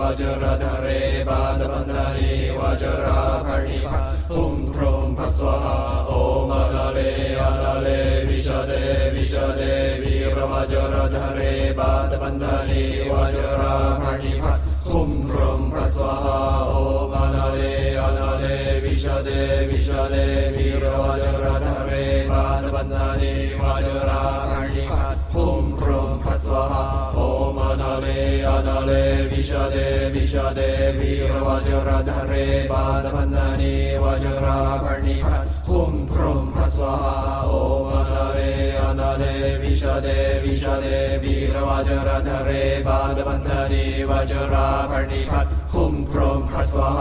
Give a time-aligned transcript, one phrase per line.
[0.00, 3.98] वज्रधरे पादबन्धने वज्राभरणिभा।
[4.30, 5.64] हुं ह्रूं भस्वः
[6.10, 14.52] ॐ अनले अनले विशदे विशदे, वीरवज्रधरे पादबन्धने वज्राभरणिभा।
[14.86, 16.24] हुं ह्रूं भस्वः
[16.80, 24.79] ॐ अनले अनले विशदे विशदे, वीरवज्रधरे पादबन्धने वज्राभरणिभा।
[28.60, 35.36] अनले विशदे विशदे वीरवज्रधरे पादबन्धने वज्राभरणिभा
[35.68, 37.04] हुं ह्रूं भस्वः
[37.56, 38.52] ॐ अनले
[38.88, 39.32] अनले
[39.62, 45.40] विशदे विशदे वीरवज्रधरे पादबन्धने वज्राभरणिभा
[45.72, 47.00] हुं ह्रूं भस्वः